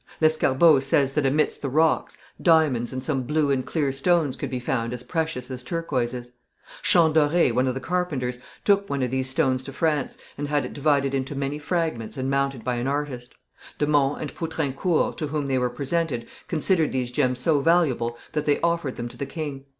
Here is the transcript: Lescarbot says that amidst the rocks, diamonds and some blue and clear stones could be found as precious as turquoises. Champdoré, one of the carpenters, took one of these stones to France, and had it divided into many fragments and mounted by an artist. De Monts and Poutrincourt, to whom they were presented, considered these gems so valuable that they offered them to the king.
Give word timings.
Lescarbot 0.19 0.81
says 0.81 1.13
that 1.13 1.27
amidst 1.27 1.61
the 1.61 1.69
rocks, 1.69 2.17
diamonds 2.41 2.91
and 2.91 3.03
some 3.03 3.21
blue 3.21 3.51
and 3.51 3.63
clear 3.67 3.91
stones 3.91 4.35
could 4.35 4.49
be 4.49 4.59
found 4.59 4.93
as 4.95 5.03
precious 5.03 5.51
as 5.51 5.61
turquoises. 5.61 6.31
Champdoré, 6.81 7.51
one 7.53 7.67
of 7.67 7.75
the 7.75 7.79
carpenters, 7.79 8.39
took 8.65 8.89
one 8.89 9.03
of 9.03 9.11
these 9.11 9.29
stones 9.29 9.63
to 9.63 9.71
France, 9.71 10.17
and 10.39 10.47
had 10.47 10.65
it 10.65 10.73
divided 10.73 11.13
into 11.13 11.35
many 11.35 11.59
fragments 11.59 12.17
and 12.17 12.31
mounted 12.31 12.63
by 12.63 12.77
an 12.77 12.87
artist. 12.87 13.35
De 13.77 13.85
Monts 13.85 14.19
and 14.19 14.33
Poutrincourt, 14.33 15.19
to 15.19 15.27
whom 15.27 15.47
they 15.47 15.59
were 15.59 15.69
presented, 15.69 16.25
considered 16.47 16.91
these 16.91 17.11
gems 17.11 17.37
so 17.37 17.59
valuable 17.59 18.17
that 18.31 18.47
they 18.47 18.59
offered 18.61 18.95
them 18.95 19.07
to 19.07 19.17
the 19.17 19.27
king. 19.27 19.65